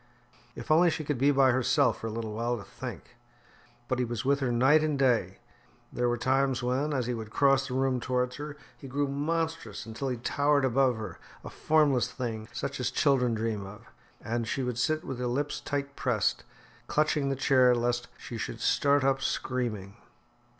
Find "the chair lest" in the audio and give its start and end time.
17.29-18.07